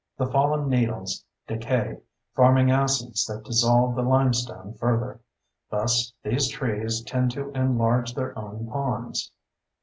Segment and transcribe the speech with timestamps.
[0.17, 1.99] The fallen needles decay,
[2.33, 5.19] forming acids that dissolve the limestone further;
[5.69, 9.31] thus these trees tend to enlarge their own ponds.